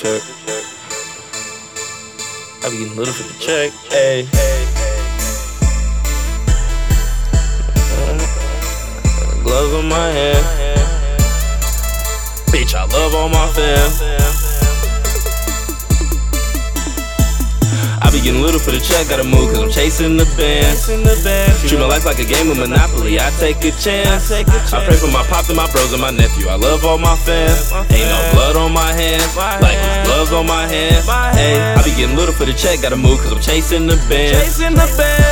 check. 0.00 0.22
I 2.62 2.70
be 2.70 2.78
getting 2.78 2.92
a 2.92 2.96
little 2.96 3.12
for 3.12 3.22
the 3.22 3.34
check. 3.38 3.70
Hey. 3.90 4.26
Gloves 9.42 9.74
on 9.74 9.88
my 9.88 10.10
hand. 10.10 10.44
Bitch, 12.48 12.74
I 12.74 12.84
love 12.84 13.14
all 13.14 13.28
my 13.28 13.46
fam. 13.48 14.39
I 18.20 18.22
be 18.22 18.28
getting 18.28 18.42
little 18.44 18.60
for 18.60 18.68
the 18.70 18.80
check, 18.84 19.08
gotta 19.08 19.24
move 19.24 19.48
cause 19.48 19.64
I'm 19.64 19.70
chasing 19.72 20.18
the 20.20 20.28
band. 20.36 20.76
Treat 21.64 21.80
my 21.80 21.88
life 21.88 22.04
like 22.04 22.20
a 22.20 22.28
game 22.28 22.52
of 22.52 22.58
Monopoly, 22.60 23.16
I 23.16 23.32
take 23.40 23.64
a 23.64 23.72
chance. 23.80 24.28
I 24.28 24.44
pray 24.84 25.00
for 25.00 25.08
my 25.08 25.24
pops 25.24 25.48
and 25.48 25.56
my 25.56 25.64
bros 25.72 25.96
and 25.96 26.02
my 26.04 26.10
nephew, 26.12 26.52
I 26.52 26.56
love 26.60 26.84
all 26.84 26.98
my 26.98 27.16
fans. 27.16 27.72
Ain't 27.72 28.12
no 28.12 28.20
blood 28.36 28.56
on 28.60 28.76
my 28.76 28.92
hands, 28.92 29.32
like 29.64 29.72
it's 29.72 30.04
gloves 30.04 30.32
on 30.36 30.44
my 30.44 30.68
hands. 30.68 31.08
Hey, 31.32 31.56
I 31.56 31.80
be 31.80 31.96
getting 31.96 32.12
little 32.12 32.34
for 32.36 32.44
the 32.44 32.52
check, 32.52 32.84
gotta 32.84 33.00
move 33.00 33.24
cause 33.24 33.32
I'm 33.32 33.40
chasing 33.40 33.88
the 33.88 33.96
band. 34.12 34.36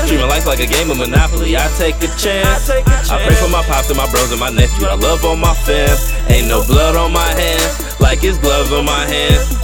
Treat 0.09 0.16
my 0.16 0.30
life 0.32 0.46
like 0.48 0.65
a 0.65 0.66
game 0.66 0.88
of 0.88 0.96
Monopoly, 0.96 1.60
I 1.60 1.68
take 1.77 2.01
a 2.01 2.09
chance. 2.16 2.73
I 2.73 2.98
pray 3.16 3.34
for 3.40 3.48
my 3.48 3.64
pops 3.64 3.88
and 3.88 3.96
my 3.96 4.10
bros 4.10 4.30
and 4.30 4.40
my 4.40 4.50
nephew, 4.50 4.86
I 4.86 4.94
love 4.94 5.24
all 5.24 5.36
my 5.36 5.54
fam. 5.54 5.88
Ain't 6.28 6.48
no 6.48 6.64
blood 6.66 6.96
on 6.96 7.12
my 7.12 7.32
hands, 7.32 8.00
like 8.00 8.22
it's 8.22 8.36
gloves 8.38 8.72
on 8.72 8.84
my 8.84 9.06
hands. 9.06 9.56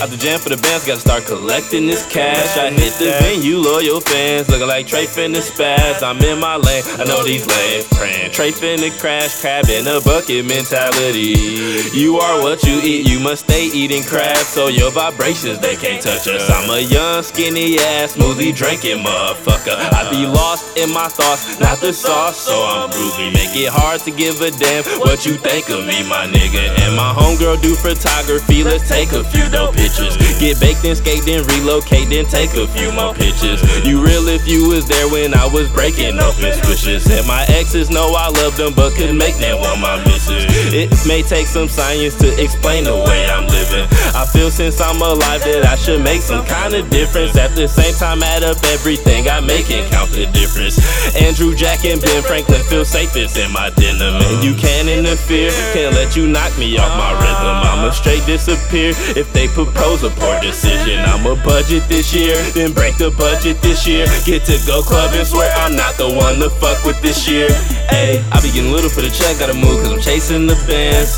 Out 0.00 0.08
the 0.08 0.16
jam 0.16 0.40
for 0.40 0.48
the 0.48 0.56
bands, 0.56 0.86
gotta 0.86 1.00
start 1.00 1.26
collecting 1.26 1.86
this 1.86 2.08
cash. 2.08 2.56
I 2.56 2.70
hit 2.70 2.94
the 2.96 3.12
venue, 3.20 3.58
loyal 3.58 4.00
fans, 4.00 4.48
looking 4.48 4.66
like 4.66 4.86
Trey 4.86 5.04
finna 5.04 5.44
spaz. 5.44 6.02
I'm 6.02 6.16
in 6.24 6.40
my 6.40 6.56
lane, 6.56 6.82
I 6.96 7.04
know 7.04 7.22
these 7.22 7.46
lanes 7.46 7.86
praying. 7.92 8.32
Trey 8.32 8.50
finna 8.52 8.88
crash, 8.98 9.40
crab 9.40 9.68
in 9.68 9.86
a 9.86 10.00
bucket 10.00 10.46
mentality. 10.46 11.36
You 11.92 12.16
are 12.16 12.40
what 12.40 12.62
you 12.64 12.80
eat, 12.80 13.08
you 13.08 13.20
must 13.20 13.44
stay 13.44 13.66
eating 13.68 14.02
crab, 14.02 14.38
so 14.38 14.68
your 14.68 14.90
vibrations 14.90 15.58
they 15.58 15.76
can't 15.76 16.02
touch 16.02 16.28
us. 16.28 16.48
I'm 16.48 16.70
a 16.70 16.80
young, 16.80 17.22
skinny 17.22 17.78
ass, 17.78 18.16
smoothie 18.16 18.56
drinking 18.56 19.04
motherfucker. 19.04 19.76
I 19.76 20.08
be 20.08 20.24
lost 20.24 20.78
in 20.78 20.90
my 20.92 21.08
thoughts, 21.08 21.60
not 21.60 21.78
the 21.80 21.92
sauce, 21.92 22.40
so 22.40 22.59
I'm 22.64 22.90
groovy. 22.90 23.32
Make 23.32 23.54
it 23.54 23.68
hard 23.68 24.00
to 24.02 24.10
give 24.10 24.40
a 24.40 24.50
damn 24.50 24.82
what 25.00 25.26
you 25.26 25.34
think 25.36 25.68
of 25.68 25.84
me, 25.84 26.02
my 26.08 26.26
nigga. 26.26 26.72
And 26.80 26.96
my 26.96 27.12
homegirl 27.12 27.60
do 27.62 27.76
photography, 27.76 28.64
let's 28.64 28.88
take 28.88 29.12
a 29.12 29.22
few 29.24 29.48
dope 29.50 29.76
pictures. 29.76 30.16
Get 30.40 30.58
baked 30.58 30.84
and 30.84 30.96
skate, 30.96 31.24
then 31.28 31.44
relocate, 31.46 32.08
then 32.08 32.24
take 32.26 32.56
a 32.56 32.66
few 32.74 32.90
more 32.92 33.12
pictures. 33.12 33.60
You 33.84 34.02
real 34.02 34.28
if 34.28 34.48
you 34.48 34.68
was 34.68 34.88
there 34.88 35.08
when 35.08 35.34
I 35.34 35.46
was 35.46 35.68
breaking 35.70 36.18
up 36.18 36.30
open 36.30 36.52
switches. 36.64 37.06
And 37.10 37.26
my 37.26 37.44
exes 37.48 37.90
know 37.90 38.14
I 38.16 38.28
love 38.28 38.56
them, 38.56 38.72
but 38.74 38.94
couldn't 38.94 39.18
make 39.18 39.36
them 39.36 39.60
one 39.60 39.80
my 39.80 40.02
It 40.28 40.92
may 41.06 41.22
take 41.22 41.46
some 41.46 41.68
science 41.68 42.14
to 42.16 42.28
explain 42.42 42.84
the 42.84 42.96
way 42.96 43.26
I'm 43.26 43.46
living. 43.48 43.88
I 44.14 44.26
feel 44.26 44.50
since 44.50 44.80
I'm 44.80 45.00
alive 45.00 45.40
that 45.44 45.64
I 45.64 45.76
should 45.76 46.02
make 46.02 46.20
some 46.20 46.44
kind 46.44 46.74
of 46.74 46.90
difference. 46.90 47.36
At 47.36 47.54
the 47.54 47.66
same 47.66 47.94
time, 47.94 48.22
add 48.22 48.42
up 48.44 48.58
everything 48.68 49.28
I 49.28 49.40
make 49.40 49.70
and 49.70 49.88
count 49.90 50.10
the 50.10 50.26
difference. 50.30 50.76
Andrew 51.16 51.54
Jack 51.54 51.84
and 51.84 52.00
Ben 52.00 52.22
Franklin 52.22 52.62
feel 52.64 52.84
safest 52.84 53.36
in 53.36 53.50
my 53.52 53.70
denim. 53.70 54.20
And 54.20 54.44
you 54.44 54.54
can't 54.54 54.88
interfere, 54.88 55.50
can't 55.72 55.94
let 55.94 56.16
you 56.16 56.26
knock 56.26 56.52
me 56.58 56.76
off 56.76 56.92
my 56.98 57.12
rhythm. 57.16 57.56
I'ma 57.70 57.90
straight 57.90 58.24
disappear 58.26 58.92
if 59.16 59.32
they 59.32 59.48
propose 59.48 60.02
a 60.04 60.10
poor 60.10 60.40
decision. 60.40 61.00
I'ma 61.00 61.40
budget 61.44 61.88
this 61.88 62.12
year, 62.14 62.36
then 62.52 62.72
break 62.72 62.96
the 62.98 63.10
budget 63.16 63.60
this 63.62 63.86
year. 63.86 64.06
Get 64.24 64.44
to 64.46 64.58
go 64.66 64.82
club 64.82 65.14
and 65.14 65.26
swear 65.26 65.50
I'm 65.64 65.76
not 65.76 65.96
the 65.96 66.10
one 66.10 66.38
to 66.40 66.50
fuck 66.50 66.84
with 66.84 67.00
this 67.00 67.28
year. 67.28 67.48
Ayy, 67.90 68.22
I 68.30 68.40
be 68.40 68.52
getting 68.52 68.70
little 68.70 68.90
for 68.90 69.00
the 69.00 69.10
check, 69.10 69.38
gotta 69.38 69.54
move 69.54 69.82
cause 69.82 69.92
I'm 69.92 70.00
chasing 70.10 70.46
the 70.50 70.58
bands. 70.66 71.14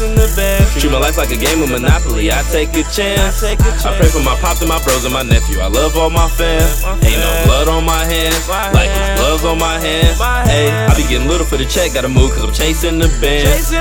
Treat 0.77 0.93
my 0.93 1.01
life 1.01 1.17
like 1.17 1.33
a 1.33 1.41
game 1.41 1.65
of 1.65 1.71
Monopoly, 1.73 2.29
I 2.29 2.45
take 2.53 2.77
a 2.77 2.85
chance. 2.93 3.41
I 3.41 3.97
pray 3.97 4.13
for 4.13 4.21
my 4.21 4.37
pops 4.37 4.61
and 4.61 4.69
my 4.69 4.77
bros 4.85 5.05
and 5.09 5.15
my 5.15 5.25
nephew, 5.25 5.61
I 5.61 5.69
love 5.69 5.97
all 5.97 6.11
my 6.11 6.29
fans. 6.29 6.85
Ain't 7.01 7.17
no 7.17 7.33
blood 7.49 7.69
on 7.73 7.85
my 7.89 8.05
hands, 8.05 8.45
like 8.77 8.93
it's 8.93 9.17
gloves 9.17 9.45
on 9.49 9.57
my 9.59 9.81
hands. 9.81 10.21
Ayy, 10.21 10.69
I 10.69 10.93
be 10.93 11.09
getting 11.09 11.27
little 11.27 11.47
for 11.47 11.57
the 11.57 11.65
check, 11.65 11.95
gotta 11.97 12.13
move 12.13 12.37
cause 12.37 12.45
I'm 12.45 12.53
chasing 12.53 12.99
the 13.01 13.09
bands. 13.17 13.73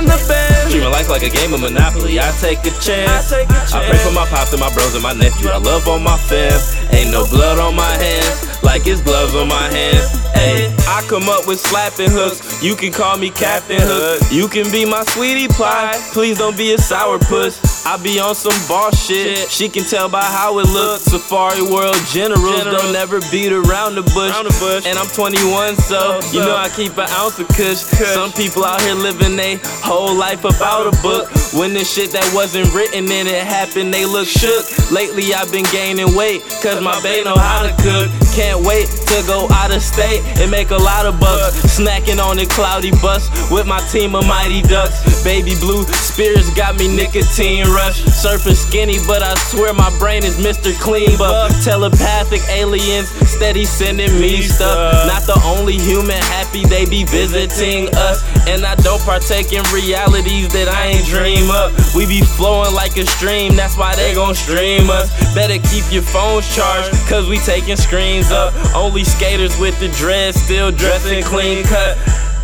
Treat 0.71 0.79
my 0.79 0.87
life 0.87 1.09
like 1.09 1.23
a 1.27 1.29
game 1.29 1.51
of 1.51 1.59
Monopoly, 1.59 2.15
I 2.15 2.31
take 2.39 2.63
a 2.63 2.71
chance. 2.79 3.35
I 3.75 3.83
pray 3.83 3.99
for 3.99 4.15
my 4.15 4.23
pops 4.31 4.55
and 4.55 4.63
my 4.63 4.71
bros 4.71 4.95
and 4.95 5.03
my 5.03 5.11
nephew. 5.11 5.51
I 5.51 5.59
love 5.59 5.87
all 5.91 5.99
my 5.99 6.15
fam. 6.15 6.55
Ain't 6.95 7.11
no 7.11 7.27
blood 7.27 7.59
on 7.59 7.75
my 7.75 7.95
hands, 7.99 8.63
like 8.63 8.87
it's 8.87 9.01
gloves 9.03 9.35
on 9.35 9.51
my 9.51 9.67
hands. 9.75 10.07
Hey, 10.31 10.70
I 11.01 11.07
come 11.07 11.29
up 11.29 11.47
with 11.47 11.59
slapping 11.59 12.11
hooks. 12.11 12.61
You 12.61 12.75
can 12.75 12.91
call 12.91 13.17
me 13.17 13.31
Captain 13.31 13.81
Hook. 13.81 14.21
You 14.31 14.47
can 14.47 14.71
be 14.71 14.85
my 14.85 15.03
sweetie 15.05 15.47
pie. 15.47 15.97
Please 16.13 16.37
don't 16.37 16.55
be 16.55 16.73
a 16.73 16.77
sour 16.77 17.17
puss. 17.17 17.57
I 17.85 17.97
be 17.97 18.19
on 18.19 18.35
some 18.35 18.55
boss 18.67 18.93
shit. 19.07 19.49
She 19.49 19.67
can 19.67 19.83
tell 19.83 20.09
by 20.09 20.21
how 20.21 20.59
it 20.59 20.67
looks. 20.69 21.05
Surfari 21.09 21.65
World 21.65 21.97
Generals 22.13 22.63
don't 22.65 22.93
never 22.93 23.19
beat 23.31 23.51
around 23.51 23.95
the 23.95 24.03
bush. 24.13 24.85
And 24.85 24.99
I'm 24.99 25.07
21, 25.07 25.75
so 25.77 26.19
you 26.31 26.39
know 26.39 26.55
I 26.55 26.69
keep 26.69 26.95
an 26.97 27.09
ounce 27.17 27.39
of 27.39 27.47
kush. 27.49 27.81
Some 28.13 28.31
people 28.33 28.63
out 28.63 28.81
here 28.81 28.93
living 28.93 29.35
their 29.35 29.57
whole 29.81 30.13
life 30.13 30.45
about 30.45 30.85
a 30.85 30.95
book. 31.01 31.29
When 31.53 31.73
the 31.73 31.83
shit 31.83 32.11
that 32.11 32.29
wasn't 32.33 32.71
written 32.75 33.05
in 33.05 33.25
it 33.25 33.43
happened, 33.43 33.91
they 33.91 34.05
look 34.05 34.27
shook. 34.27 34.69
Lately 34.91 35.33
I've 35.33 35.51
been 35.51 35.65
gaining 35.71 36.15
weight, 36.15 36.43
cause 36.61 36.79
my 36.81 37.01
bae 37.01 37.23
know 37.25 37.35
how 37.35 37.63
to 37.63 37.73
cook. 37.81 38.20
Can't 38.33 38.63
wait 38.63 38.87
to 38.87 39.23
go 39.27 39.47
out 39.51 39.75
of 39.75 39.81
state 39.81 40.23
and 40.39 40.49
make 40.49 40.71
a 40.71 40.77
lot 40.77 41.05
of 41.05 41.19
bucks. 41.19 41.59
Snacking 41.77 42.23
on 42.23 42.39
a 42.39 42.45
cloudy 42.45 42.91
bus 43.03 43.27
with 43.51 43.67
my 43.67 43.79
team 43.91 44.15
of 44.15 44.25
mighty 44.25 44.61
ducks. 44.61 45.03
Baby 45.23 45.55
blue 45.59 45.83
spirits 45.83 46.49
got 46.55 46.77
me 46.79 46.87
nicotine 46.87 47.65
rush. 47.67 47.99
Surface 48.05 48.65
skinny, 48.65 48.99
but 49.05 49.21
I 49.21 49.35
swear 49.51 49.73
my 49.73 49.91
brain 49.99 50.23
is 50.23 50.37
Mr. 50.37 50.71
Clean. 50.79 51.17
But 51.17 51.51
telepathic 51.61 52.41
aliens 52.47 53.09
steady 53.27 53.65
sending 53.65 54.17
me 54.19 54.41
stuff. 54.41 55.07
Not 55.07 55.23
the 55.23 55.39
only 55.43 55.77
human 55.77 56.21
happy 56.31 56.63
they 56.65 56.85
be 56.85 57.03
visiting 57.03 57.93
us. 57.95 58.23
And 58.47 58.65
I 58.65 58.75
don't 58.75 59.01
partake 59.01 59.51
in 59.51 59.63
realities 59.73 60.53
that 60.53 60.69
I 60.69 60.87
ain't 60.87 61.05
dream 61.05 61.51
up. 61.51 61.73
We 61.95 62.07
be 62.07 62.21
flowing 62.21 62.73
like 62.73 62.95
a 62.95 63.05
stream, 63.05 63.55
that's 63.55 63.77
why 63.77 63.93
they 63.95 64.15
gon' 64.15 64.35
stream 64.35 64.89
us. 64.89 65.11
Better 65.35 65.59
keep 65.67 65.83
your 65.91 66.01
phones 66.01 66.47
charged, 66.55 66.91
cause 67.07 67.27
we 67.27 67.37
taking 67.39 67.75
screens 67.75 68.20
up. 68.29 68.53
Only 68.75 69.03
skaters 69.03 69.57
with 69.57 69.79
the 69.79 69.87
dreads 69.97 70.37
still 70.39 70.71
dressing 70.71 71.23
clean 71.23 71.63
cut. 71.63 71.97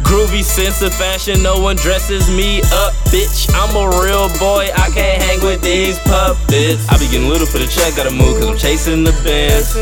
Groovy 0.08 0.40
sense 0.40 0.82
of 0.82 0.94
fashion, 0.96 1.44
no 1.44 1.60
one 1.60 1.76
dresses 1.76 2.32
me 2.32 2.64
up, 2.72 2.96
bitch. 3.12 3.52
I'm 3.52 3.76
a 3.76 3.92
real 4.00 4.32
boy, 4.40 4.72
I 4.72 4.88
can't 4.96 5.20
hang 5.20 5.44
with 5.44 5.60
these 5.60 6.00
puppets. 6.08 6.88
I 6.88 6.96
be 6.96 7.12
getting 7.12 7.28
little 7.28 7.46
for 7.46 7.60
the 7.60 7.68
check, 7.68 7.92
gotta 8.00 8.16
move 8.16 8.40
cause 8.40 8.48
I'm 8.48 8.58
chasing 8.58 9.04
the 9.04 9.12
bands. 9.28 9.76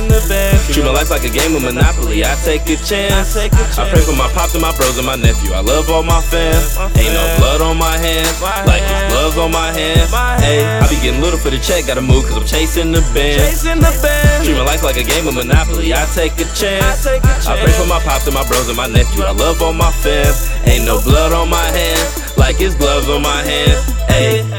Treat 0.74 0.82
my 0.82 0.90
life 0.90 1.12
like 1.14 1.26
a 1.26 1.30
game 1.30 1.54
of 1.54 1.62
Monopoly, 1.62 2.26
I 2.26 2.34
take 2.42 2.66
a 2.74 2.78
chance. 2.82 3.38
I 3.38 3.86
pray 3.86 4.02
for 4.02 4.18
my 4.18 4.26
pops 4.34 4.58
and 4.58 4.66
my 4.66 4.74
bros 4.74 4.98
and 4.98 5.06
my 5.06 5.14
nephew, 5.14 5.54
I 5.54 5.62
love 5.62 5.92
all 5.94 6.02
my 6.02 6.22
fans. 6.22 6.74
Ain't 6.98 7.14
no 7.14 7.24
blood 7.38 7.62
on 7.62 7.78
my 7.78 7.94
hands, 7.94 8.42
like 9.36 9.36
it's 9.36 9.36
gloves 9.36 9.38
on 9.38 9.52
my 9.52 9.72
hands. 9.72 10.12
Hey, 10.42 10.64
I 10.64 10.88
be 10.88 10.96
getting 11.02 11.22
little 11.22 11.40
for 11.40 11.50
the 11.50 11.60
check, 11.60 11.88
gotta 11.88 12.02
move 12.02 12.24
cause 12.26 12.38
I'm 12.38 12.46
chasing 12.46 12.92
the 12.92 13.02
bands. 13.14 13.64
Treat 14.46 14.56
my 14.56 14.64
life 14.64 14.84
like 14.84 14.98
a 14.98 15.04
game 15.04 15.28
of 15.28 15.36
Monopoly, 15.36 15.94
I 15.94 16.06
take 16.14 16.34
a 16.40 16.46
chance. 16.56 17.06
I 17.06 17.60
pray 17.60 17.72
for 17.74 17.88
my 17.88 18.00
pops 18.00 18.26
and 18.28 18.36
my 18.36 18.48
bros 18.48 18.68
and 18.68 18.78
my 18.78 18.88
nephew, 18.88 19.24
I 19.24 19.32
love 19.32 19.62
all 19.62 19.74
my 19.74 19.92
fans. 19.92 20.50
Ain't 20.66 20.86
no 20.86 21.02
blood 21.02 21.34
on 21.34 21.50
my 21.50 21.68
hands, 21.76 22.38
like 22.38 22.60
it's 22.60 22.76
gloves 22.76 23.10
on 23.10 23.22
my 23.22 23.42
hands. 23.44 24.55